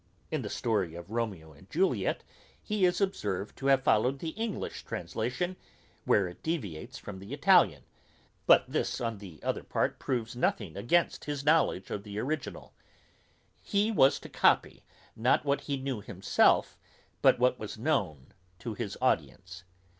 [0.31, 2.23] In the story of Romeo and Juliet
[2.59, 5.57] he is observed to have followed the English translation,
[6.05, 7.83] where it deviates from the Italian;
[8.47, 12.73] but this on the other part proves nothing against his knowledge of the original.
[13.61, 14.83] He was to copy,
[15.15, 16.79] not what he knew himself,
[17.21, 19.65] but what was known to his audience.